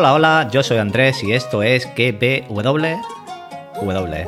[0.00, 3.02] Hola, hola, yo soy Andrés y esto es GBW.
[3.82, 4.26] W.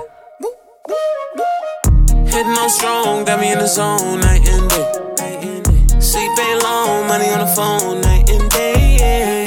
[2.27, 5.63] Heading on strong, got me in the zone night and day.
[6.01, 8.97] Sleep ain't long, money on the phone night and day.
[8.99, 9.45] Yeah.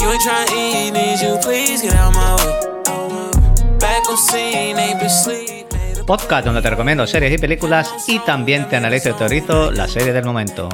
[0.00, 3.76] You ain't trying to eat, need you please get out my way.
[3.78, 5.66] Back on scene, ain't been sleep.
[5.74, 9.70] made a- Podcast donde te recomiendo series y películas y también te analizo y teorizo
[9.72, 10.70] la serie del momento.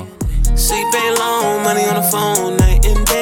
[0.54, 3.21] Sleep ain't long, money on the phone night and day.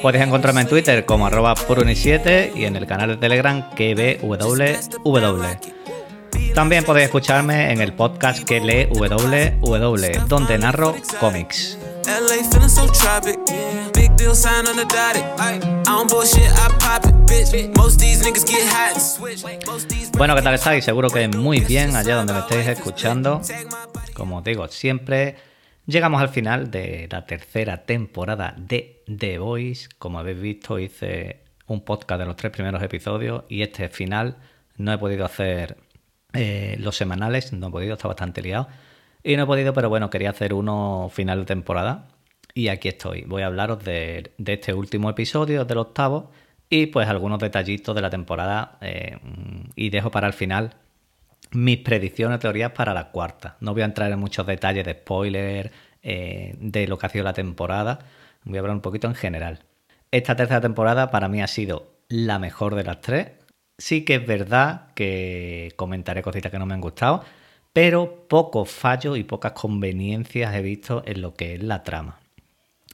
[0.00, 5.44] Puedes encontrarme en Twitter como arroba puruni7 y en el canal de Telegram KBWW.
[6.54, 11.76] También podéis escucharme en el podcast que lee WW, donde narro cómics.
[20.16, 20.84] Bueno, ¿qué tal estáis?
[20.86, 23.42] Seguro que muy bien allá donde me estéis escuchando.
[24.14, 25.49] Como digo siempre,
[25.90, 29.88] llegamos al final de la tercera temporada de The Voice.
[29.98, 34.36] Como habéis visto, hice un podcast de los tres primeros episodios y este final
[34.76, 35.76] no he podido hacer
[36.32, 38.68] eh, los semanales, no he podido, está bastante liado.
[39.22, 42.08] Y no he podido, pero bueno, quería hacer uno final de temporada.
[42.54, 43.22] Y aquí estoy.
[43.22, 46.30] Voy a hablaros de, este último episodio, del octavo,
[46.68, 48.78] y pues algunos detallitos de la temporada.
[48.80, 49.18] eh,
[49.76, 50.74] y dejo para el final
[51.52, 53.56] mis predicciones, teorías para la cuarta.
[53.60, 57.24] No voy a entrar en muchos detalles de spoiler, eh, de lo que ha sido
[57.24, 58.00] la temporada.
[58.44, 59.60] Voy a hablar un poquito en general.
[60.10, 63.28] Esta tercera temporada para mí ha sido la mejor de las tres.
[63.78, 67.24] Sí que es verdad que comentaré cositas que no me han gustado,
[67.72, 72.20] pero pocos fallos y pocas conveniencias he visto en lo que es la trama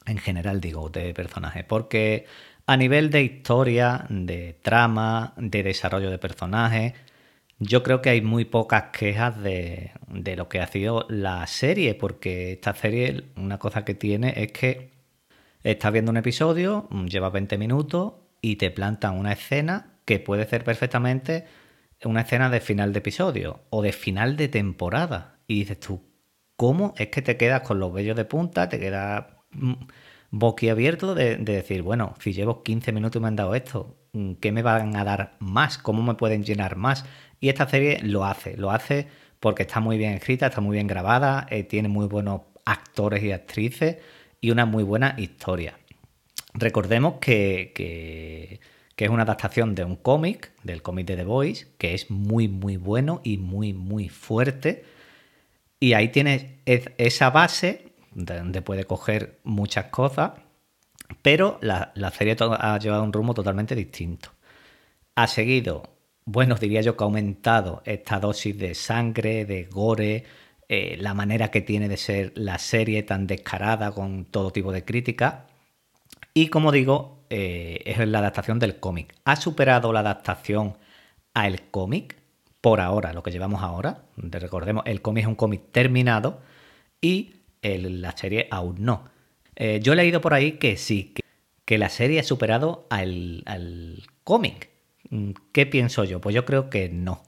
[0.07, 2.25] en general digo, de personajes, porque
[2.65, 6.93] a nivel de historia, de trama, de desarrollo de personajes,
[7.59, 11.95] yo creo que hay muy pocas quejas de, de lo que ha sido la serie,
[11.95, 14.91] porque esta serie, una cosa que tiene es que
[15.63, 20.45] estás viendo un episodio, mm, lleva 20 minutos y te plantan una escena que puede
[20.47, 21.45] ser perfectamente
[22.05, 25.39] una escena de final de episodio o de final de temporada.
[25.47, 26.01] Y dices tú,
[26.55, 28.69] ¿cómo es que te quedas con los vellos de punta?
[28.69, 29.73] Te quedas mm,
[30.31, 34.33] boquiabierto de, de decir, bueno, si llevo 15 minutos y me han dado esto, mm,
[34.33, 35.77] ¿qué me van a dar más?
[35.77, 37.05] ¿Cómo me pueden llenar más?
[37.39, 39.07] Y esta serie lo hace, lo hace
[39.39, 43.31] porque está muy bien escrita, está muy bien grabada, eh, tiene muy buenos actores y
[43.31, 43.97] actrices
[44.41, 45.77] y una muy buena historia.
[46.53, 48.59] Recordemos que, que-
[48.97, 52.77] es una adaptación de un cómic, del cómic de The Voice, que es muy, muy
[52.77, 54.85] bueno y muy, muy fuerte.
[55.79, 60.31] Y ahí tienes es- esa base de donde puede coger muchas cosas,
[61.21, 64.29] pero la, la serie ha llevado un rumbo totalmente distinto.
[65.15, 65.83] Ha seguido,
[66.27, 70.25] bueno, diría yo que ha aumentado esta dosis de sangre, de gore,
[70.67, 74.83] eh, la manera que tiene de ser la serie tan descarada con todo tipo de
[74.83, 75.35] críticas.
[76.33, 79.15] Y como digo, eh, es la adaptación del cómic.
[79.23, 80.77] Ha superado la adaptación
[81.33, 82.17] al cómic
[82.59, 84.03] por ahora, lo que llevamos ahora.
[84.17, 86.41] De- Recordemos, el cómic es un cómic terminado
[86.99, 89.05] y la serie aún no.
[89.55, 91.23] Eh, yo he leído por ahí que sí, que,
[91.63, 94.69] que la serie ha superado al, al cómic.
[95.09, 96.21] Mm, ¿Qué pienso yo?
[96.21, 97.23] Pues yo creo que no.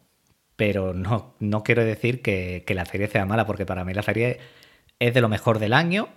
[0.56, 4.40] Pero no, no quiero decir que, la serie sea mala, porque para mí la serie
[5.00, 6.10] es de lo mejor del año.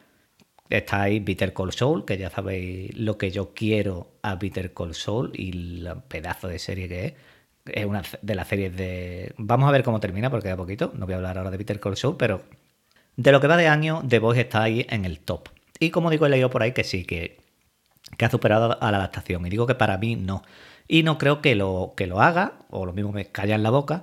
[0.68, 4.94] Está ahí Bitter Call Soul, que ya sabéis lo que yo quiero a Bitter Call
[4.94, 7.14] Soul y el pedazo de serie que es.
[7.66, 9.34] Es una de las series de...
[9.36, 10.92] Vamos a ver cómo termina, porque a poquito.
[10.96, 12.42] No voy a hablar ahora de Bitter Call Soul, pero
[13.16, 15.48] de lo que va de año, The Voice está ahí en el top.
[15.78, 17.38] Y como digo, he leído por ahí que sí, que,
[18.16, 19.46] que ha superado a la adaptación.
[19.46, 20.42] Y digo que para mí no.
[20.88, 23.70] Y no creo que lo, que lo haga, o lo mismo me calla en la
[23.70, 24.02] boca.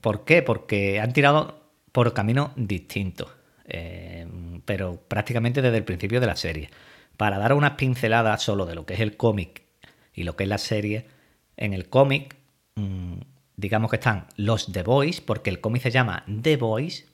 [0.00, 0.42] ¿Por qué?
[0.42, 1.60] Porque han tirado
[1.92, 3.28] por caminos distintos.
[3.70, 4.26] eh,
[4.64, 6.70] pero prácticamente desde el principio de la serie.
[7.16, 9.62] Para dar unas pinceladas solo de lo que es el cómic
[10.14, 11.06] y lo que es la serie,
[11.56, 12.36] en el cómic,
[12.76, 13.14] mm,
[13.56, 17.06] digamos que están los The Boys, porque el cómic se llama The Boys,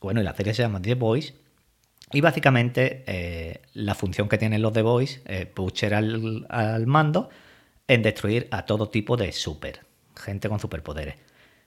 [0.00, 1.34] bueno, y la serie se llama The Boys,
[2.12, 7.30] y básicamente eh, la función que tienen los The Boys es Butcher al mando
[7.90, 9.80] en destruir a todo tipo de super,
[10.14, 11.16] gente con superpoderes.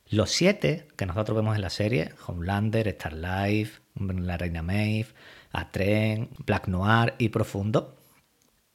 [0.09, 3.67] Los siete que nosotros vemos en la serie, Homelander, Starlight,
[3.99, 5.09] la Reina Maeve,
[5.51, 7.97] Atren, Black Noir y Profundo,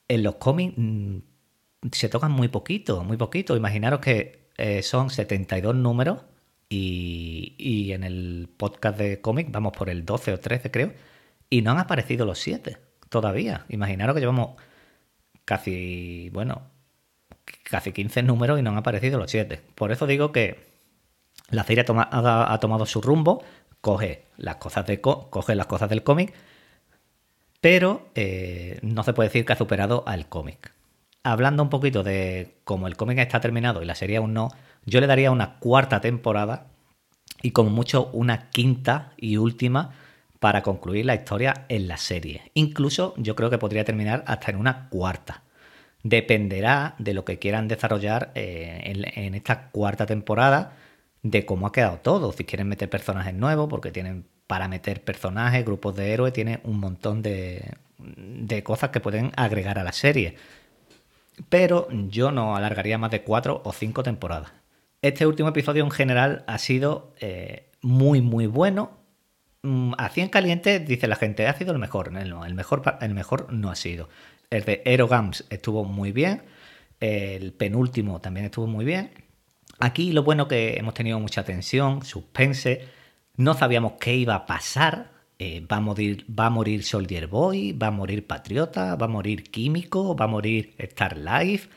[0.09, 1.19] en los cómics mm,
[1.91, 3.57] se tocan muy poquito, muy poquito.
[3.57, 6.19] Imaginaros que eh, son 72 números
[6.69, 10.93] y, y en el podcast de cómic vamos por el 12 o 13 creo
[11.49, 12.77] y no han aparecido los 7
[13.09, 13.65] todavía.
[13.71, 14.61] Imaginaros que llevamos
[15.47, 16.78] casi, bueno,
[17.65, 19.63] casi 15 números y no han aparecido los 7.
[19.75, 20.59] Por eso digo que
[21.51, 23.43] la serie ha, tomado su rumbo,
[23.81, 26.35] coge las cosas, de co- coge las cosas del cómic
[27.61, 30.73] pero eh, no se puede decir que ha superado al cómic.
[31.25, 34.49] Hablando un poquito de cómo el cómic está terminado y la serie aún no,
[34.87, 36.69] yo le daría una cuarta temporada
[37.43, 39.93] y como mucho una quinta y última
[40.41, 42.51] para concluir la historia en la serie.
[42.55, 45.43] Incluso yo creo que podría terminar hasta en una cuarta.
[46.03, 48.83] Dependerá de lo que quieran desarrollar eh,
[49.15, 50.77] en, esta cuarta temporada,
[51.23, 52.33] de cómo ha quedado todo.
[52.33, 56.81] Si quieren meter personajes nuevos, porque tienen para meter personajes, grupos de héroes, tiene un
[56.81, 57.75] montón de,
[58.65, 60.37] cosas que pueden agregar a la serie.
[61.49, 64.53] Pero yo no alargaría más de cuatro o cinco temporadas.
[65.03, 68.91] Este último episodio en general ha sido eh, muy, muy bueno.
[69.63, 72.11] Mm, así en caliente dice la gente, ha sido el mejor.
[72.11, 74.09] No, el mejor, el mejor no ha sido.
[74.51, 76.43] El de Aerogams estuvo muy bien.
[77.01, 79.11] El penúltimo también estuvo muy bien.
[79.79, 82.89] Aquí lo bueno que hemos tenido mucha tensión, suspense.
[83.37, 85.13] No sabíamos qué iba a pasar.
[85.39, 90.25] Eh, va, a morir, Soldier Boy, va a morir Patriota, va a morir Químico, va
[90.25, 91.69] a morir Star Life,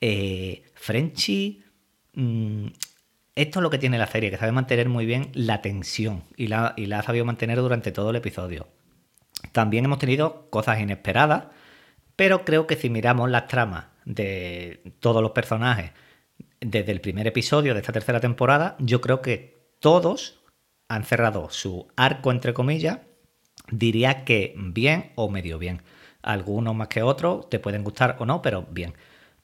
[0.00, 1.62] eh, Frenchy.
[2.14, 2.68] Mm,
[3.34, 6.46] esto es lo que tiene la serie, que sabe mantener muy bien la tensión y
[6.46, 8.68] la ha sabido mantener durante todo el episodio.
[9.52, 11.46] También hemos tenido cosas inesperadas,
[12.22, 15.90] pero creo que si miramos las tramas de todos los personajes
[16.60, 20.40] desde el primer episodio de esta tercera temporada, yo creo que todos
[20.86, 23.00] han cerrado su arco, entre comillas,
[23.72, 25.82] diría que bien o medio bien.
[26.22, 28.94] Algunos más que otros te pueden gustar o no, pero bien.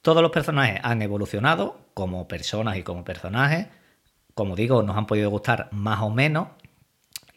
[0.01, 3.67] Todos los personajes han evolucionado como personas y como personajes.
[4.35, 6.47] Como digo, nos han podido gustar más o menos.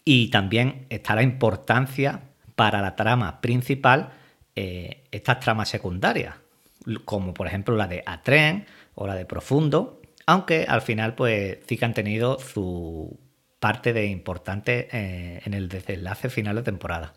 [0.05, 4.20] Y también está la importancia para la trama principal
[4.55, 6.35] eh, estas tramas secundarias,
[7.05, 8.65] como por ejemplo la de Atren
[8.95, 13.19] o la de Profundo, aunque al final pues sí que han tenido su
[13.59, 17.13] parte de importante eh, en el desenlace final de temporada.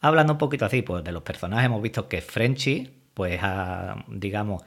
[0.00, 3.40] Hablando un poquito así pues de los personajes, hemos visto que Frenchy, pues
[4.08, 4.62] digamos,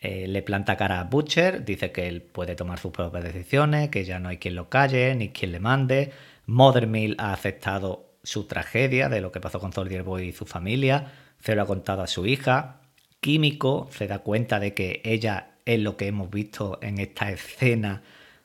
[0.00, 4.04] eh, le planta cara a Butcher, dice que él puede tomar sus propias decisiones, que
[4.04, 6.12] ya no hay quien lo calle ni quien le mande.
[6.46, 11.12] Mothermill ha aceptado su tragedia de lo que pasó con Soldier Boy y su familia,
[11.40, 12.80] se lo ha contado a su hija.
[13.20, 18.02] Químico se da cuenta de que ella es lo que hemos visto en esta escena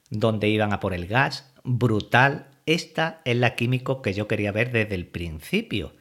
[0.10, 1.54] donde iban a por el gas.
[1.64, 2.48] Brutal.
[2.66, 5.94] Esta es la Químico que yo quería ver desde el principio.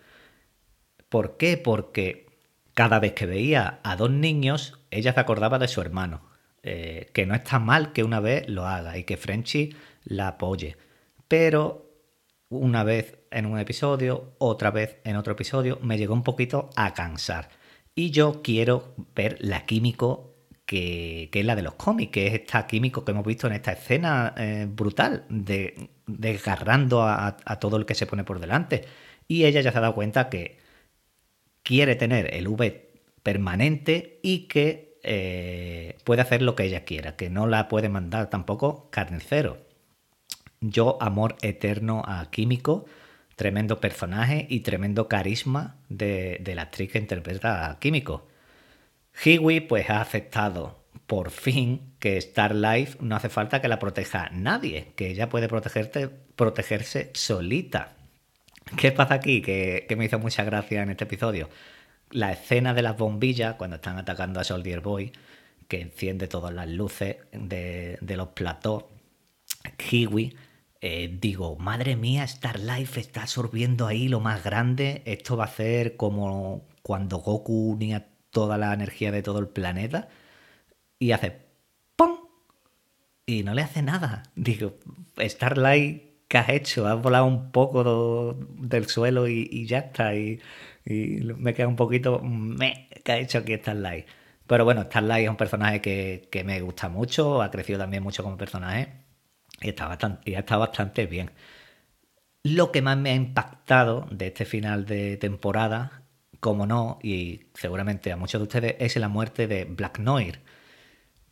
[1.08, 1.56] ¿Por qué?
[1.56, 2.26] Porque
[2.74, 6.30] cada vez que veía a dos niños, ella se acordaba de su hermano.
[6.62, 9.74] Eh, que no está mal que una vez lo haga y que Frenchy
[10.04, 10.76] la apoye.
[11.26, 11.90] Pero
[12.48, 16.94] una vez en un episodio, otra vez en otro episodio, me llegó un poquito a
[16.94, 17.48] cansar.
[17.94, 20.32] Y yo quiero ver la químico
[20.66, 23.72] que, es la de los cómics, que es esta químico que hemos visto en esta
[23.72, 28.84] escena eh, brutal, de, desgarrando a, todo el que se pone por delante.
[29.28, 30.58] Y ella ya se ha dado cuenta que
[31.62, 32.90] quiere tener el V
[33.22, 38.30] permanente y que eh, puede hacer lo que ella quiera, que no la puede mandar
[38.30, 39.58] tampoco carnicero.
[40.60, 42.86] Yo, amor eterno a Químico,
[43.36, 48.28] tremendo personaje y tremendo carisma de, la actriz que interpreta a Químico.
[49.24, 54.30] Hiwi pues ha aceptado por fin que Star Life no hace falta que la proteja
[54.32, 57.96] nadie, que ella puede protegerse solita.
[58.76, 59.42] ¿Qué pasa aquí?
[59.42, 61.48] Que, me hizo mucha gracia en este episodio.
[62.10, 65.12] La escena de las bombillas, cuando están atacando a Soldier Boy,
[65.68, 68.84] que enciende todas las luces de, los platós.
[69.76, 70.34] Kiwi,
[70.82, 75.02] eh, digo, madre mía, Star Life está absorbiendo ahí lo más grande.
[75.06, 80.08] Esto va a ser como cuando Goku unía toda la energía de todo el planeta
[80.98, 81.38] y hace
[81.96, 82.18] ¡pum!
[83.26, 84.24] Y no le hace nada.
[84.36, 84.74] Digo,
[85.18, 86.86] Starlight ¿qué has hecho?
[86.88, 90.14] Has volado un poco del suelo y, ya está.
[90.16, 90.40] Y,
[90.86, 94.06] me queda un poquito, me, ¿qué ha hecho aquí Starlight?
[94.46, 98.36] Pero bueno, Starlight es un personaje que, me gusta mucho, ha crecido también mucho como
[98.36, 99.11] personaje
[99.62, 101.30] y, está bastante, bastante bien.
[102.44, 106.02] Lo que más me ha impactado de este final de temporada,
[106.40, 110.40] como no, y seguramente a muchos de ustedes, es la muerte de Black Noir.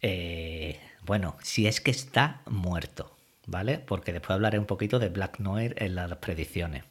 [0.02, 3.16] Eh, bueno, si es que está muerto.
[3.50, 3.78] ¿vale?
[3.78, 6.84] Porque después hablaré un poquito de Black Noir en las predicciones.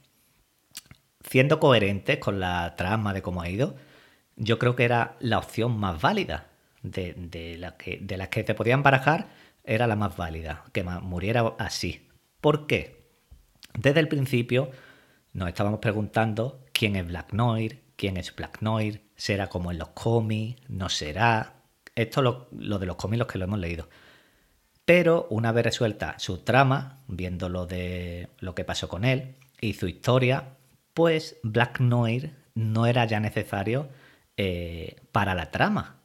[1.28, 3.76] Siendo coherentes con la trama de cómo ha ido,
[4.36, 6.48] yo creo que era la opción más válida
[6.82, 9.28] de, la que, de las que te podían barajar,
[9.64, 12.08] era la más válida, que muriera así.
[12.42, 13.08] ¿Por qué?
[13.78, 14.72] Desde el principio
[15.34, 19.90] nos estábamos preguntando quién es Black Noir, quién es Black Noir, será como en los
[19.90, 21.54] cómics, no será.
[21.96, 23.90] Esto lo, lo de los cómics, los que lo hemos leído.
[24.86, 29.74] Pero una vez resuelta su trama, viendo lo de lo que pasó con él y
[29.74, 30.56] su historia,
[30.94, 33.90] pues Black Noir no era ya necesario
[34.38, 35.98] eh, para la trama.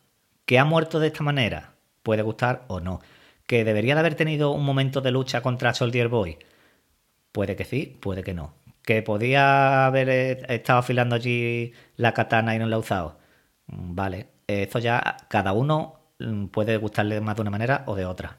[0.45, 1.75] ¿Que ha muerto de esta manera?
[2.03, 3.01] Puede gustar o no.
[3.47, 6.39] ¿Que debería de haber tenido un momento de lucha contra Soldier Boy?
[7.33, 8.55] Puede que sí, puede que no.
[8.83, 13.19] ¿Que podía haber eh, estado afilando allí la katana y no la ha usado?
[13.67, 18.07] Mm, vale, eso ya cada uno mm, puede gustarle más de una manera o de
[18.07, 18.39] otra.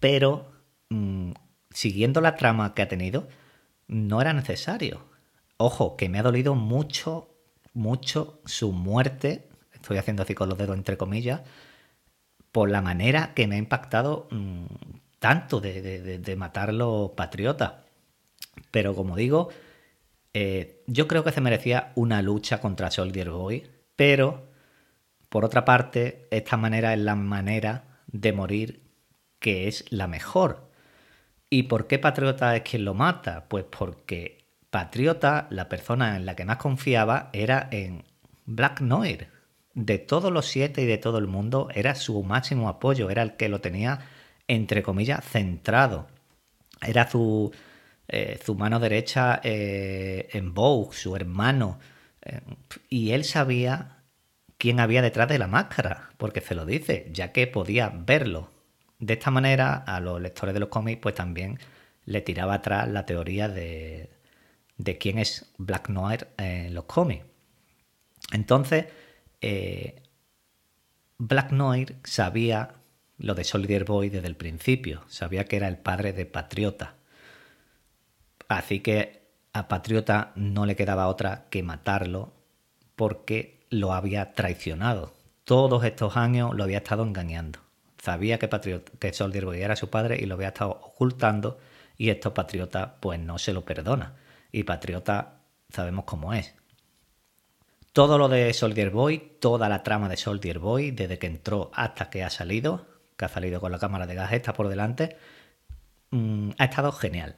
[0.00, 0.52] Pero
[0.90, 1.32] mm,
[1.70, 3.28] siguiendo la trama que ha tenido,
[3.88, 5.00] no era necesario.
[5.58, 7.28] Ojo, que me ha dolido mucho,
[7.74, 9.48] mucho su muerte.
[9.72, 11.42] Estoy haciendo así con los dedos entre comillas.
[12.56, 14.28] Por la manera que me ha impactado
[15.18, 17.72] tanto de, matar los patriotas.
[18.70, 19.50] Pero como digo,
[20.32, 23.70] eh, yo creo que se merecía una lucha contra Soldier Boy.
[23.94, 24.48] Pero,
[25.28, 28.80] por otra parte, esta manera es la manera de morir
[29.38, 30.70] que es la mejor.
[31.50, 33.50] ¿Y por qué Patriota es quien lo mata?
[33.50, 38.04] Pues porque Patriota, la persona en la que más confiaba, era en
[38.46, 39.35] Black Noir.
[39.76, 43.36] De todos los siete y de todo el mundo, era su máximo apoyo, era el
[43.36, 44.08] que lo tenía,
[44.48, 46.06] entre comillas, centrado.
[46.80, 47.52] Era su,
[48.08, 51.78] eh, su mano derecha eh, en Vogue, su hermano.
[52.22, 52.40] Eh,
[52.88, 53.98] y él sabía
[54.56, 58.48] quién había detrás de la máscara, porque se lo dice, ya que podía verlo.
[58.98, 61.58] De esta manera, a los lectores de los cómics, pues también
[62.06, 64.08] le tiraba atrás la teoría de,
[64.78, 67.26] de quién es Black Noir en los cómics.
[68.32, 68.86] Entonces,
[69.40, 70.02] eh,
[71.18, 72.74] Black Noir sabía
[73.18, 76.94] lo de Soldier Boy desde el principio, sabía que era el padre de Patriota.
[78.48, 82.34] Así que a Patriota no le quedaba otra que matarlo
[82.94, 85.14] porque lo había traicionado.
[85.44, 87.60] Todos estos años lo había estado engañando.
[87.98, 88.48] Sabía que,
[88.98, 91.58] que Soldier Boy era su padre y lo había estado ocultando
[91.96, 94.16] y estos patriotas pues no se lo perdona.
[94.52, 95.40] Y Patriota
[95.70, 96.54] sabemos cómo es.
[97.96, 102.10] Todo lo de Soldier Boy, toda la trama de Soldier Boy, desde que entró hasta
[102.10, 102.84] que ha salido,
[103.16, 105.16] que ha salido con la cámara de gas esta por delante,
[106.10, 107.36] mm, ha estado genial.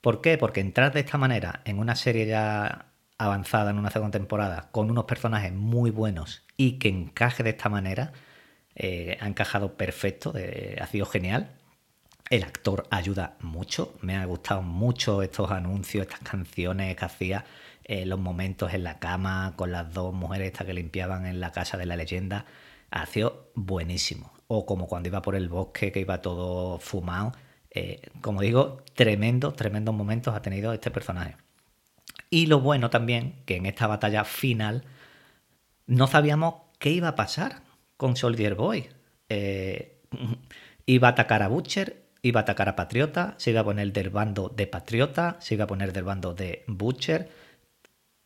[0.00, 0.38] ¿Por qué?
[0.38, 4.90] Porque entrar de esta manera en una serie ya avanzada, en una segunda temporada, con
[4.90, 8.12] unos personajes muy buenos y que encaje de esta manera,
[8.74, 10.34] eh, ha encajado perfecto,
[10.80, 11.52] ha sido genial.
[12.28, 17.44] El actor ayuda mucho, me ha gustado mucho estos anuncios, estas canciones que hacía,
[17.88, 21.52] eh, los momentos en la cama con las dos mujeres estas que limpiaban en la
[21.52, 22.44] casa de la leyenda,
[22.90, 24.32] ha sido buenísimo.
[24.48, 27.32] O como cuando iba por el bosque que iba todo fumado.
[27.70, 31.36] Eh, como digo, tremendo, tremendos momentos ha tenido este personaje.
[32.28, 34.84] Y lo bueno también, que en esta batalla final
[35.86, 37.62] no sabíamos qué iba a pasar
[37.96, 38.88] con Soldier Boy.
[39.28, 40.00] Eh,
[40.86, 44.10] iba a atacar a Butcher, iba a atacar a Patriota, se iba a poner del
[44.10, 47.45] bando de Patriota, se iba a poner del bando de Butcher.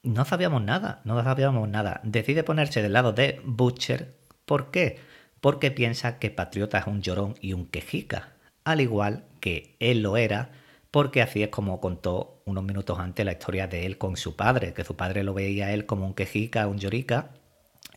[0.02, 2.00] No sabíamos nada, no sabíamos nada.
[2.04, 4.16] Decide ponerse del lado de Butcher.
[4.46, 4.98] ¿Por qué?
[5.40, 8.32] Porque piensa que Patriota es un llorón y un quejica,
[8.64, 10.52] al igual que él lo era,
[10.90, 14.72] porque así es como contó unos minutos antes la historia de él con su padre,
[14.72, 17.30] que su padre lo veía a él como un quejica, un llorica,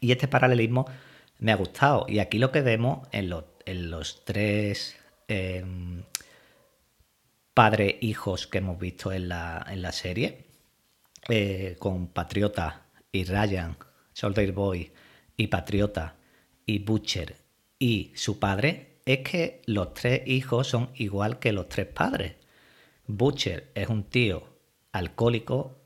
[0.01, 0.85] y este paralelismo
[1.39, 2.05] me ha gustado.
[2.09, 4.97] Y aquí lo que vemos en los, tres
[5.29, 6.03] em,
[7.53, 10.52] padres hijos que hemos visto en la, en la serie,
[11.29, 13.77] eh, con Patriota y Ryan,
[14.13, 14.91] Soldier Boy
[15.37, 16.15] y Patriota
[16.65, 17.37] y Butcher
[17.79, 22.35] y su padre, es que los tres hijos son igual que los tres padres.
[23.07, 24.43] Butcher es un tío
[24.91, 25.77] alcohólico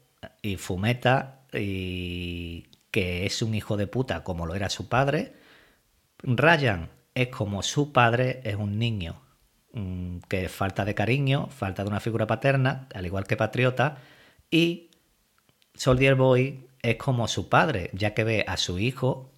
[0.41, 5.33] y fumeta y que es un hijo de puta como lo era su padre.
[6.19, 9.21] Ryan es como su padre, es un niño
[9.73, 13.97] mm, que falta de cariño, falta de una figura paterna, al igual que Patriota.
[14.51, 14.86] Y
[15.77, 19.29] Soldier Boy es como su padre, ya que ve a su hijo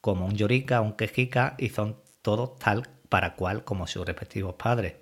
[0.00, 4.94] como un llorica, un quejica y son todos tal para cual como sus respectivos padres.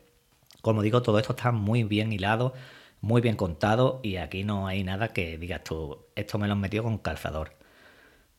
[0.63, 2.55] Como digo, todo esto está muy bien hilado,
[3.01, 6.61] muy bien contado y aquí no hay nada que digas tú, esto me lo han
[6.61, 7.53] metido con calzador.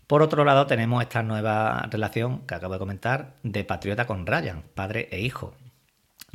[0.05, 4.63] Por otro lado, tenemos esta nueva relación que acabo de comentar de Patriota con Ryan,
[4.75, 5.55] padre e hijo.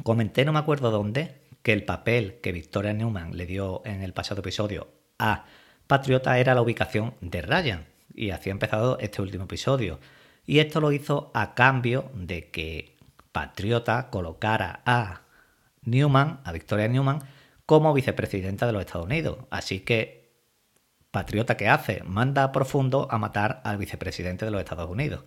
[0.03, 4.15] Comenté, no me acuerdo dónde, que el papel que Victoria Newman le dio en el
[4.15, 5.45] pasado episodio a
[5.87, 10.01] Patriota era la ubicación de Ryan, y así ha empezado este último episodio.
[10.47, 12.97] Y esto lo hizo a cambio de que
[13.33, 15.23] Patriota colocara a
[15.83, 17.21] Newman, a Victoria Newman,
[17.67, 19.39] como vicepresidenta de los Estados Unidos.
[19.51, 20.31] Así que,
[21.11, 25.25] patriota que hace, manda a profundo a matar al vicepresidente de los Estados Unidos.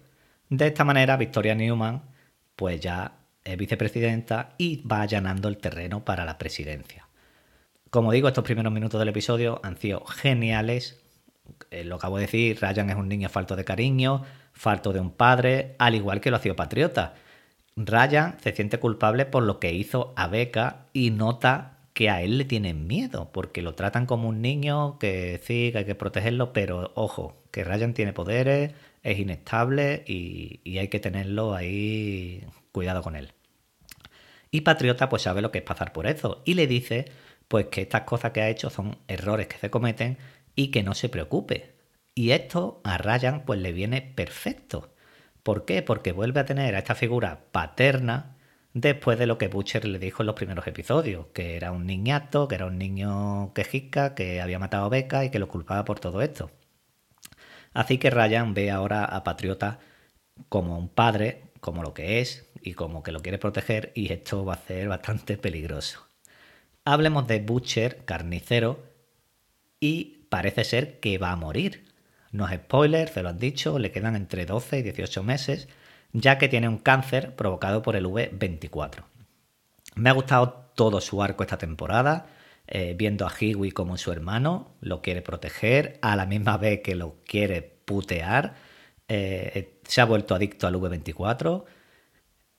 [0.49, 2.01] De esta manera, Victoria Newman,
[2.55, 3.13] pues ya
[3.43, 7.08] es vicepresidenta y va allanando el terreno para la presidencia.
[7.89, 11.01] Como digo, estos primeros minutos del episodio han sido geniales,
[11.71, 15.09] eh, lo acabo de decir, Ryan es un niño falto de cariño, falto de un
[15.09, 17.15] padre, al igual que lo hacía Patriota.
[17.75, 22.37] Ryan se siente culpable por lo que hizo a Becca y nota que a él
[22.37, 26.53] le tienen miedo, porque lo tratan como un niño, que sí, que hay que protegerlo,
[26.53, 33.01] pero ojo, que Ryan tiene poderes, es inestable y, y hay que tenerlo ahí, cuidado
[33.01, 33.33] con él.
[34.51, 37.05] Y Patriota pues sabe lo que es pasar por eso y le dice
[37.49, 40.17] pues que estas cosas que ha hecho son errores que se cometen
[40.55, 41.75] y que no se preocupe.
[42.15, 44.93] Y esto a Ryan pues le viene perfecto.
[45.43, 45.81] ¿Por qué?
[45.81, 48.37] Porque vuelve a tener a esta figura paterna
[48.73, 52.47] después de lo que Butcher le dijo en los primeros episodios, que era un niñato,
[52.47, 55.99] que era un niño quejica, que había matado a Becca y que lo culpaba por
[55.99, 56.51] todo esto.
[57.73, 59.79] Así que Ryan ve ahora a Patriota
[60.49, 64.45] como un padre, como lo que es, y como que lo quiere proteger, y esto
[64.45, 66.08] va a ser bastante peligroso.
[66.85, 68.83] Hablemos de Butcher, carnicero,
[69.79, 71.85] y parece ser que va a morir.
[72.31, 75.67] No es spoiler, se lo han dicho, le quedan entre 12 y 18 meses,
[76.13, 79.03] ya que tiene un cáncer provocado por el V24.
[79.95, 82.27] Me ha gustado todo su arco esta temporada,
[82.67, 86.95] eh, viendo a Hiwi como su hermano, lo quiere proteger, a la misma vez que
[86.95, 88.55] lo quiere putear,
[89.07, 91.65] eh, se ha vuelto adicto al V24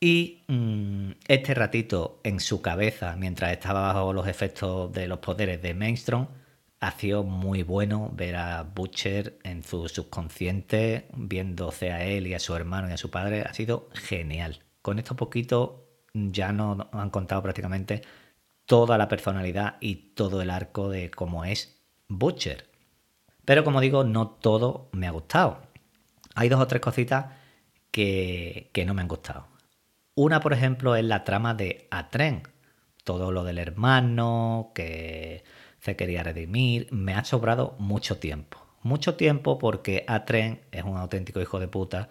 [0.00, 5.61] y mm, este ratito en su cabeza, mientras estaba bajo los efectos de los poderes
[5.61, 6.26] de Mainstream,
[6.80, 12.38] ha sido muy bueno ver a Butcher en su subconsciente, viéndose a él y a
[12.38, 13.42] su hermano y a su padre.
[13.42, 14.61] Ha sido genial.
[14.80, 18.02] Con esto poquito ya nos han contado prácticamente
[18.64, 22.71] toda la personalidad y todo el arco de cómo es Butcher.
[23.45, 25.61] Pero como digo, no todo me ha gustado.
[26.35, 27.26] Hay dos o tres cositas
[27.90, 29.50] que no me han gustado.
[30.23, 32.43] Una, por ejemplo, es la trama de Atren.
[33.05, 35.45] Todo lo del hermano, que
[35.78, 38.59] se quería redimir, me ha sobrado mucho tiempo.
[38.83, 42.11] Mucho tiempo porque Atren es un auténtico hijo de puta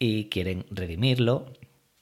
[0.00, 1.46] y quieren redimirlo.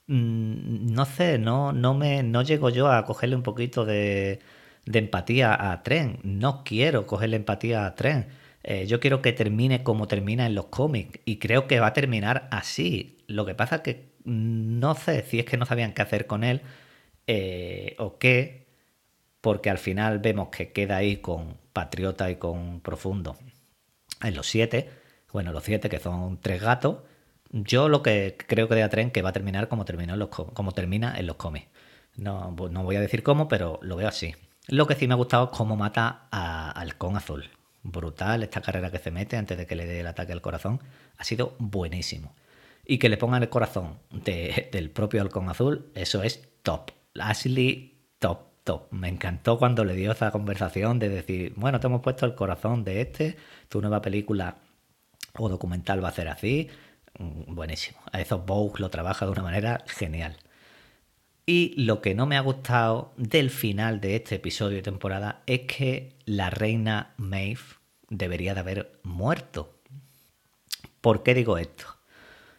[0.06, 4.40] Mm, no sé, no, no, me, no llego yo a cogerle un poquito de,
[4.86, 6.18] empatía a Tren.
[6.22, 8.28] No quiero cogerle empatía a Tren.
[8.62, 11.92] Eh, yo quiero que termine como termina en los cómics y creo que va a
[11.92, 13.18] terminar así.
[13.26, 16.44] Lo que pasa es que no sé si es que no sabían qué hacer con
[16.44, 16.62] él
[17.26, 18.66] eh, o qué,
[19.40, 23.36] porque al final vemos que queda ahí con Patriota y con Profundo
[24.22, 24.90] en los siete,
[25.32, 26.98] bueno, los siete que son tres gatos.
[27.50, 31.16] Yo lo que creo que de Atren que va a terminar como, los, como termina
[31.16, 31.68] en los cómics.
[32.16, 34.34] No, no voy a decir cómo, pero lo veo así.
[34.68, 37.50] Lo que sí me ha gustado es cómo mata a Halcón Azul.
[37.82, 40.80] Brutal esta carrera que se mete antes de que le dé el ataque al corazón.
[41.18, 42.34] Ha sido buenísimo.
[42.86, 46.92] Y que le pongan el corazón del propio Halcón Azul, eso es top.
[47.18, 48.46] Ashley, top.
[48.90, 52.82] Me encantó cuando le dio esa conversación de decir, bueno, te hemos puesto el corazón
[52.82, 53.36] de este,
[53.68, 54.56] tu nueva película
[55.34, 56.68] o documental va a ser así.
[57.18, 57.98] Mm, buenísimo.
[58.12, 60.36] A esos Vogue lo trabaja de una manera genial.
[61.46, 65.60] Y lo que no me ha gustado del final de este episodio de temporada es
[65.60, 67.60] que la reina Maeve
[68.08, 69.78] debería de haber muerto.
[71.00, 71.95] ¿Por qué digo esto?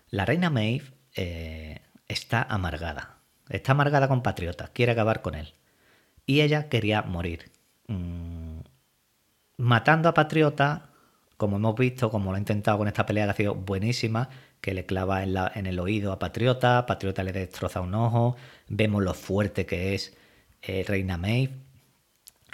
[0.09, 3.17] La reina Maeve eh, está amargada.
[3.49, 4.69] Está amargada con Patriota.
[4.73, 5.53] Quiere acabar con él
[6.27, 7.51] y ella quería morir.
[7.87, 8.59] Mm,
[9.57, 10.89] matando a Patriota,
[11.37, 14.29] como hemos visto, como lo ha intentado con esta pelea que ha sido buenísima,
[14.61, 18.35] que le clava en, la, el oído a Patriota, Patriota le destroza un ojo,
[18.67, 20.15] vemos lo fuerte que es
[20.61, 21.53] eh, Reina Maeve.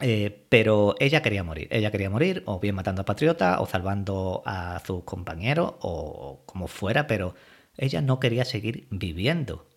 [0.02, 4.42] Eh, pero ella quería morir, ella quería morir, o bien matando a Patriota, o salvando
[4.46, 7.36] a sus compañeros, o como fuera, pero
[7.78, 9.68] ella no quería seguir viviendo.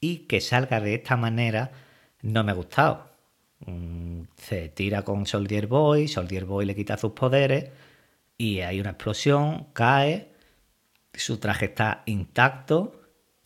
[0.00, 1.72] Y que salga de esta manera
[2.22, 3.10] no me ha gustado.
[3.66, 7.70] Mm, se tira con Soldier Boy, Soldier Boy le quita sus poderes
[8.36, 10.32] y hay una explosión, cae,
[11.14, 13.00] su traje está intacto,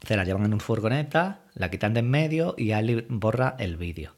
[0.06, 3.76] se la llevan en un furgoneta, la quitan de en medio y Ali borra el
[3.76, 4.17] vídeo.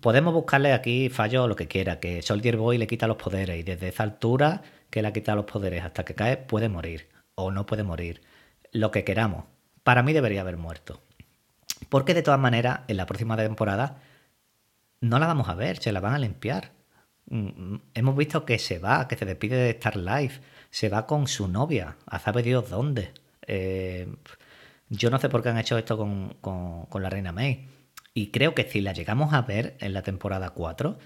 [0.00, 3.58] Podemos buscarle aquí fallo o lo que quiera, que Soldier Boy le quita los poderes
[3.58, 7.08] y desde esa altura que le ha quitado los poderes hasta que cae puede morir
[7.34, 8.22] o no puede morir,
[8.72, 9.44] lo que queramos.
[9.82, 11.00] Para mí debería haber muerto.
[11.88, 13.98] Porque de todas maneras, en la próxima temporada
[15.00, 16.72] no la vamos a ver, se la van a limpiar.
[17.26, 21.06] Mm, mm, hemos visto que se va, que se despide de Star Life, se va
[21.06, 23.12] con su novia, a sabe Dios dónde.
[23.46, 24.08] Eh,
[24.88, 27.68] yo no sé por qué han hecho esto con, la reina May.
[28.14, 30.98] Y creo que si la llegamos a ver en la temporada 4,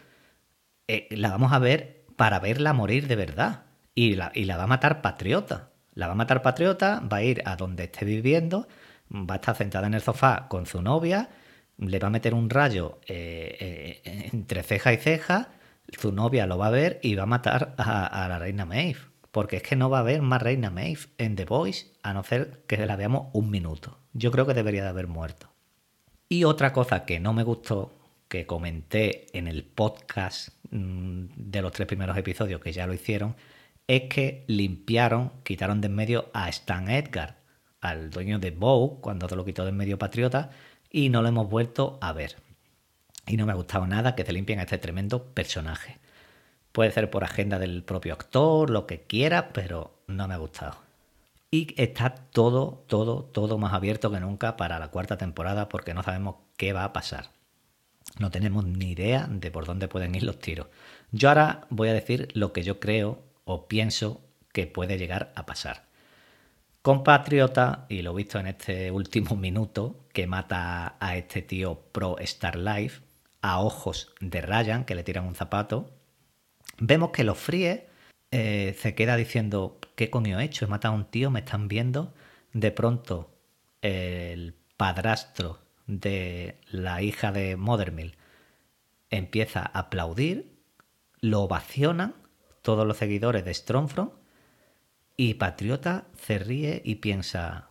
[0.89, 3.65] eh, la vamos a ver para verla morir de verdad.
[3.95, 5.71] Y la, y la va a matar Patriota.
[5.95, 8.69] La va a matar Patriota, va a ir a donde esté viviendo,
[9.11, 11.31] va a estar sentada en el sofá con su novia
[11.79, 15.51] le va a meter un rayo eh, eh, entre ceja y ceja,
[15.97, 18.99] su novia lo va a ver y va a matar a, a la reina Maeve.
[19.31, 22.25] Porque es que no va a haber más reina Maeve en The Voice, a no
[22.25, 23.99] ser que la veamos un minuto.
[24.13, 25.51] Yo creo que debería de haber muerto.
[26.29, 27.93] Y otra cosa que no me gustó,
[28.29, 33.35] que comenté en el podcast mm, de los tres primeros episodios, que ya lo hicieron,
[33.87, 37.39] es que limpiaron, quitaron de en medio a Stan Edgar,
[37.81, 40.51] al dueño de Bow, cuando se lo quitó de en medio Patriota,
[40.91, 42.37] y no lo hemos vuelto a ver.
[43.27, 45.99] Y no me ha gustado nada que se limpien a este tremendo personaje.
[46.73, 50.88] Puede ser por agenda del propio actor, lo que quiera, pero no me ha gustado.
[51.51, 56.03] Y está todo, todo, todo más abierto que nunca para la cuarta temporada porque no
[56.03, 57.31] sabemos qué va a pasar.
[58.19, 60.67] No tenemos ni idea de por dónde pueden ir los tiros.
[61.11, 64.21] Yo ahora voy a decir lo que yo creo o pienso
[64.53, 65.89] que puede llegar a pasar.
[66.83, 72.19] Compatriota, y lo he visto en este último minuto, que mata a este tío pro
[72.19, 73.03] Star Life,
[73.41, 75.91] a ojos de Ryan, que le tiran un zapato,
[76.79, 77.83] vemos que los fríes
[78.31, 80.65] eh, se queda diciendo, ¿qué coño he hecho?
[80.65, 82.15] He matado a un tío, me están viendo.
[82.53, 83.31] De pronto,
[83.83, 88.17] el padrastro de la hija de Mothermill
[89.11, 90.59] empieza a aplaudir,
[91.21, 92.15] lo ovacionan
[92.63, 94.13] todos los seguidores de Strongfront
[95.17, 97.71] y Patriota se ríe y piensa,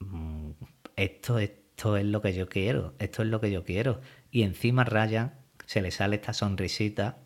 [0.00, 0.50] mm,
[0.96, 4.00] esto, esto es lo que yo quiero, esto es lo que yo quiero.
[4.30, 5.34] Y encima Ryan
[5.66, 7.18] se le sale esta sonrisita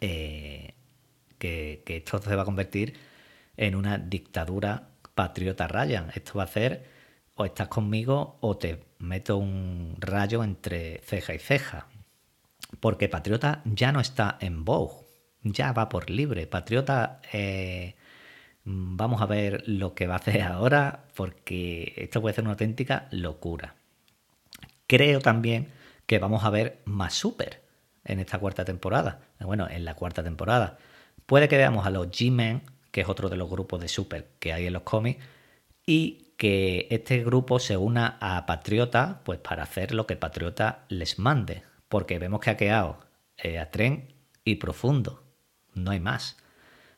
[0.00, 0.75] eh,
[1.38, 2.94] que, esto se va a convertir
[3.56, 6.10] en una dictadura patriota Ryan.
[6.14, 6.84] Esto va a ser
[7.34, 11.86] o estás conmigo o te meto un rayo entre ceja y ceja.
[12.80, 15.06] Porque Patriota ya no está en Vogue,
[15.42, 16.46] ya va por libre.
[16.46, 17.94] Patriota, eh,
[18.64, 23.06] vamos a ver lo que va a hacer ahora porque esto puede ser una auténtica
[23.10, 23.76] locura.
[24.86, 25.68] Creo también
[26.06, 27.62] que vamos a ver más Super
[28.04, 29.20] en esta cuarta temporada.
[29.40, 30.78] Bueno, en la cuarta temporada.
[31.26, 34.52] Puede que veamos a los G-Men, que es otro de los grupos de Super que
[34.52, 35.22] hay en los cómics,
[35.84, 41.18] y que este grupo se una a Patriota pues para hacer lo que Patriota les
[41.18, 41.62] mande.
[41.88, 42.98] Porque vemos que ha quedado
[43.38, 44.12] eh, a tren
[44.44, 45.22] y profundo.
[45.74, 46.36] No hay más.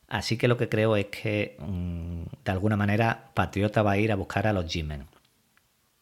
[0.08, 4.10] Así que lo que creo es que mm, de alguna manera Patriota va a ir
[4.10, 5.06] a buscar a los G-Men.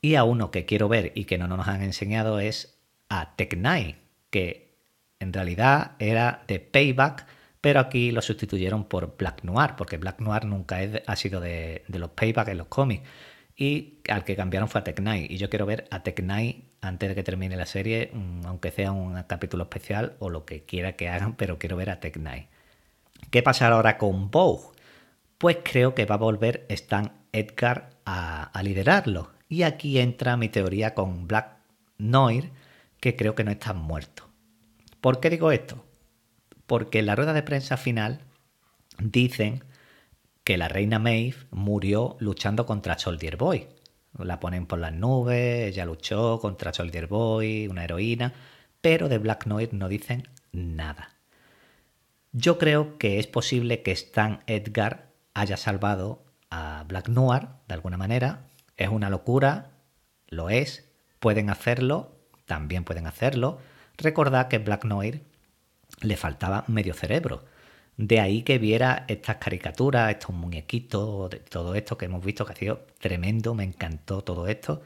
[0.00, 3.54] Y a uno que quiero ver y que no nos han enseñado es a Tech
[3.54, 3.96] Knight,
[4.30, 4.76] que
[5.18, 7.26] en realidad era de Payback,
[7.66, 12.10] pero aquí lo sustituyeron por Black Noir, porque Black Noir nunca ha sido de, los
[12.10, 13.02] Payback en los cómics.
[13.56, 15.28] Y al que cambiaron fue a Tech Knight.
[15.32, 18.70] Y yo quiero ver a Tech Knight antes de que termine la serie, mm, aunque
[18.70, 22.14] sea un capítulo especial o lo que quiera que hagan, pero quiero ver a Tech
[22.14, 22.46] Knight.
[23.32, 24.68] ¿Qué pasará ahora con Vogue?
[25.36, 29.32] Pues creo que va a volver Stan Edgar a, a liderarlo.
[29.48, 31.56] Y aquí entra mi teoría con Black
[31.98, 32.52] Noir,
[33.00, 34.28] que creo que no está muerto.
[35.00, 35.85] ¿Por qué digo esto?
[36.66, 38.20] Porque en la rueda de prensa final
[38.98, 39.64] dicen
[40.44, 43.68] que la reina Maeve murió luchando contra Soldier Boy.
[44.18, 48.32] La ponen por las nubes, ella luchó contra Soldier Boy, una heroína,
[48.80, 51.10] pero de Black Noir no dicen nada.
[52.32, 57.96] Yo creo que es posible que Stan Edgar haya salvado a Black Noir de alguna
[57.96, 58.46] manera.
[58.76, 59.72] Es una locura,
[60.28, 63.58] lo es, pueden hacerlo, también pueden hacerlo
[63.98, 65.22] Recordad que Black Noir
[66.02, 67.44] le faltaba medio cerebro.
[67.96, 72.56] De ahí que viera estas caricaturas, estos muñequitos, todo esto que hemos visto que ha
[72.56, 74.82] sido tremendo, me encantó todo esto.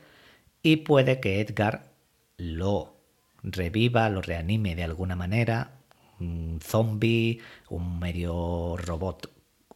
[0.62, 1.92] Y puede que Edgar
[2.36, 2.96] lo
[3.42, 5.80] reviva, lo reanime de alguna manera,
[6.20, 9.30] un zombie, un medio robot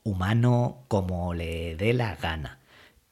[0.05, 2.61] humano, como le dé la gana.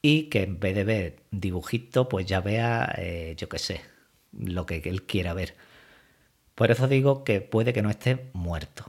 [0.02, 3.80] Y que en vez de ver dibujito, pues ya vea, eh, yo qué sé,
[4.32, 5.56] lo que él quiera ver.
[6.54, 8.84] Por eso digo que puede que no esté muerto.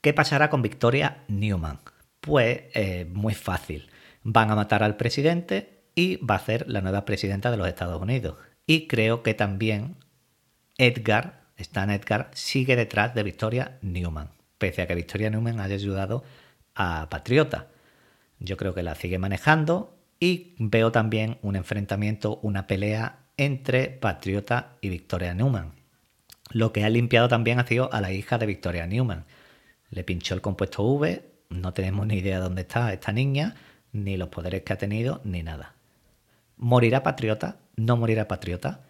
[0.00, 1.78] ¿Qué pasará con Victoria Newman?
[2.20, 3.90] Pues eh, muy fácil.
[4.22, 8.00] Van a matar al presidente y va a ser la nueva presidenta de los Estados
[8.00, 8.36] Unidos.
[8.66, 9.96] Y creo que también
[10.76, 16.22] Edgar, Stan Edgar, sigue detrás de Victoria Newman, pese a que Victoria Newman haya ayudado
[16.74, 17.68] a Patriota.
[18.38, 24.76] Yo creo que la sigue manejando y veo también un enfrentamiento, una pelea entre Patriota
[24.80, 25.77] y Victoria Newman.
[26.50, 29.24] Lo que ha limpiado también ha sido a la hija de Victoria Newman.
[29.90, 33.56] Le pinchó el compuesto V, no tenemos ni idea de dónde está esta niña,
[33.92, 35.74] ni los poderes que ha tenido, ni nada.
[36.56, 37.56] ¿Morirá patriota?
[37.76, 38.80] ¿No morirá patriota?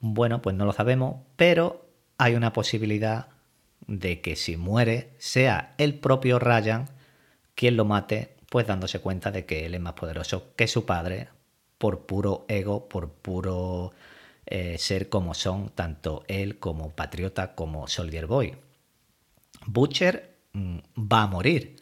[0.00, 1.86] Bueno, pues no lo sabemos, pero
[2.18, 3.28] hay una posibilidad
[3.86, 6.88] de que si muere sea el propio Ryan
[7.54, 11.28] quien lo mate, pues dándose cuenta de que él es más poderoso que su padre
[11.78, 13.92] por puro ego, por puro
[14.46, 18.56] eh, ser como son tanto él como Patriota como Soldier Boy.
[19.66, 21.76] Butcher mm, va a morir,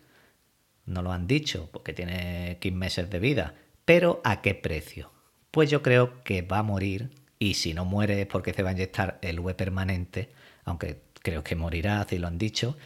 [0.87, 5.11] no lo han dicho, porque tiene 15 meses de vida, pero ¿a qué precio?
[5.51, 8.71] Pues yo creo que va a morir y si no muere es porque se va
[8.71, 10.31] a inyectar el V permanente,
[10.65, 12.77] aunque creo que morirá, así lo han dicho.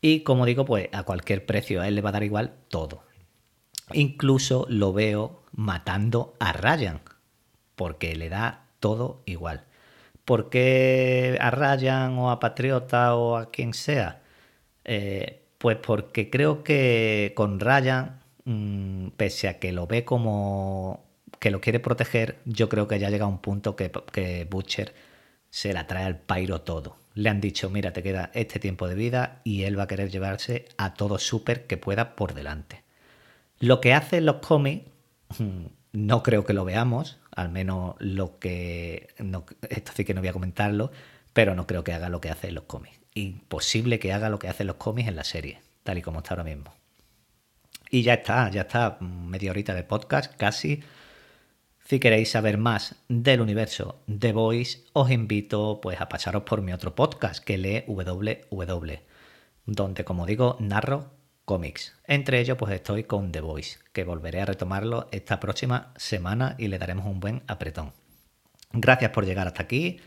[0.00, 3.02] Y como digo, pues a cualquier precio a él le va a dar igual todo.
[3.92, 7.00] Incluso lo veo matando a Ryan,
[7.74, 9.64] porque le da todo igual.
[10.24, 14.22] ¿Por qué a Ryan o a Patriota o a quien sea?
[14.84, 21.04] Eh, pues porque creo que con Ryan, mm, pese a que lo ve como
[21.38, 24.94] que lo quiere proteger, yo creo que ya llega un punto que, que Butcher
[25.50, 26.96] se la trae al pairo todo.
[27.14, 30.10] Le han dicho, mira, te queda este tiempo de vida y él va a querer
[30.10, 32.82] llevarse a todo súper que pueda por delante.
[33.58, 34.86] Lo que hace los cómics,
[35.92, 39.08] no creo que lo veamos, al menos lo que...
[39.68, 40.92] esto sí que no voy a comentarlo,
[41.32, 43.00] pero no creo que haga lo que hace los cómics.
[43.14, 46.18] Imposible que haga lo que hace en los cómics en la serie, tal y como
[46.18, 46.74] está ahora mismo.
[47.90, 50.82] Y ya está, ya está, media horita de podcast, casi.
[51.84, 56.72] Si queréis saber más del universo de Voice, os invito pues a pasaros por mi
[56.72, 58.94] otro podcast que lee WW,
[59.66, 61.10] donde como digo narro
[61.50, 61.96] cómics.
[62.06, 66.68] Entre ellos, pues estoy con The Voice, que volveré a retomarlo esta próxima semana y
[66.68, 67.92] le daremos un buen apretón.
[68.72, 69.98] Gracias por llegar hasta aquí.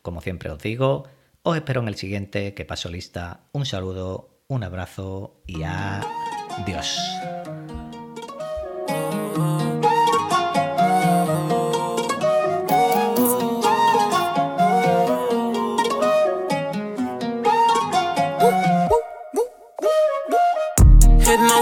[0.00, 1.06] Como siempre os digo,
[1.42, 3.40] os espero en el siguiente, que paso lista.
[3.52, 6.98] Un saludo, un abrazo y adiós.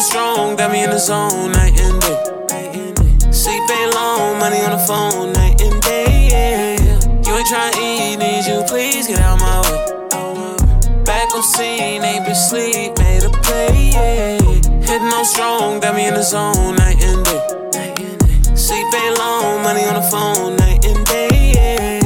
[0.03, 3.33] Strong, got me in the zone night and day.
[3.33, 6.29] Sleep ain't long, money on the phone night and day.
[6.31, 6.77] Yeah.
[7.25, 11.05] You ain't tryna eat, need you please get out my way.
[11.05, 13.91] Back on scene, ain't been sleep, made a play.
[13.95, 14.39] Yeah.
[14.85, 18.55] Hitting on strong, got me in the zone night and day.
[18.55, 21.53] Sleep ain't long, money on the phone night and day.
[21.55, 22.01] Yeah.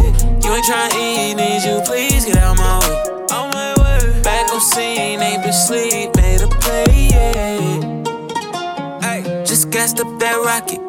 [0.44, 1.00] You ain't tryna
[10.01, 10.81] up that rocket.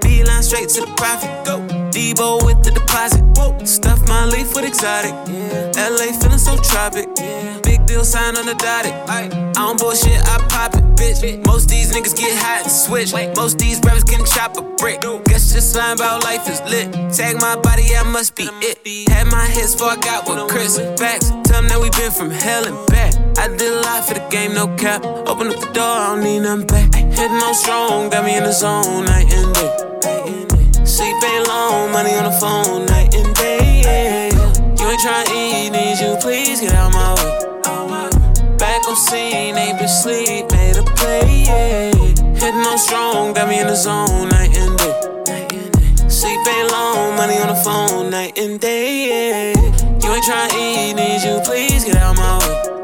[0.00, 1.30] Beeline straight to the profit.
[1.44, 1.60] Go.
[1.92, 3.22] Debo with the deposit.
[3.36, 3.56] Whoa.
[3.64, 5.12] Stuff my leaf with exotic.
[5.28, 5.72] Yeah.
[5.76, 7.08] LA feeling so tropic.
[7.18, 7.60] Yeah.
[7.62, 8.94] Big deal sign on the dotted.
[9.08, 11.44] I don't bullshit, I pop it, bitch.
[11.46, 13.12] Most these niggas get hot and switch.
[13.36, 15.00] Most these rappers can chop a brick.
[15.00, 16.92] Guess just lying about life is lit.
[17.12, 19.08] Tag my body, I must be it.
[19.10, 20.78] Had my hits before I got with Chris.
[20.98, 23.14] Facts, tell them that we been from hell and back.
[23.38, 25.04] I did a lot for the game, no cap.
[25.04, 27.03] Open up the door, I don't need nothing back.
[27.16, 30.84] Hitting on strong, got me in the zone, night and day.
[30.84, 33.82] Sleep ain't long, money on the phone, night and day.
[33.86, 34.34] Yeah.
[34.78, 38.56] You ain't tryna eat, need you please get out my way.
[38.58, 41.44] Back on scene, ain't been sleep, made a play.
[41.46, 41.94] Yeah.
[42.34, 46.08] Hitting on strong, got me in the zone, night and day.
[46.08, 49.52] Sleep ain't long, money on the phone, night and day.
[49.52, 49.60] Yeah.
[50.02, 52.83] You ain't tryna eat, need you please get out my way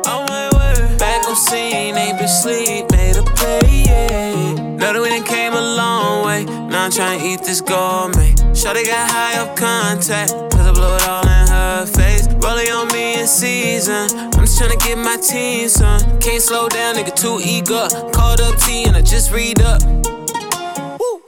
[1.30, 4.52] no scene, ain't been sleep, made a play, yeah.
[4.54, 8.34] Know that we done came a long way, now I'm trying to eat this gourmet.
[8.52, 12.26] Shorty got high up contact, cause I blow it all in her face.
[12.42, 16.00] Rolling on me in season, I'm just trying to get my team, son.
[16.18, 17.86] Can't slow down, nigga, too eager.
[18.10, 19.80] Called up T and I just read up.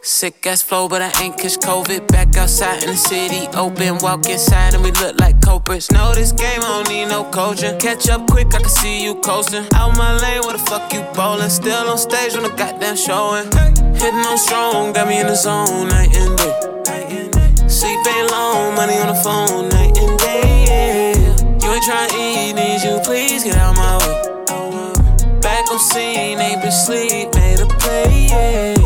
[0.04, 2.08] Sick ass flow, but I ain't catch COVID.
[2.08, 5.92] Back outside in the city, open, walk inside, and we look like culprits.
[5.92, 7.78] Know this game, I don't need no coaching.
[7.78, 9.64] Catch up quick, I can see you coasting.
[9.74, 11.48] Out my lane, where the fuck you bowling?
[11.50, 13.46] Still on stage when the goddamn showing.
[13.94, 17.68] Hitting on strong, got me in the zone, night and day.
[17.68, 20.66] Sleep ain't long, money on the phone, night and day.
[20.66, 21.14] Yeah.
[21.62, 25.38] You ain't tryna eat, need you please get out my way.
[25.38, 28.81] Back on scene, ain't been sleep, made a play, yeah.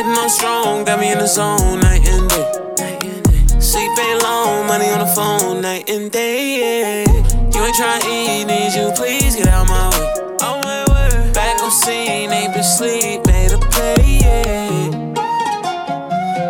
[0.00, 3.60] Hitting on strong, got me in the zone night and day.
[3.60, 7.04] Sleep ain't long, money on the phone night and day.
[7.04, 7.04] Yeah.
[7.52, 10.08] You ain't tryna eat, need you please get out my way.
[10.40, 11.32] On my way.
[11.34, 14.20] Back on scene, ain't been sleep, made a play.
[14.24, 14.88] Yeah.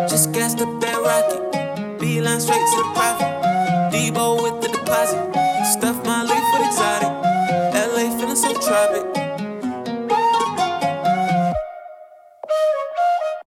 [0.07, 3.27] Just gassed up that rocket, beeline straight to the profit.
[3.91, 4.60] Debo with the.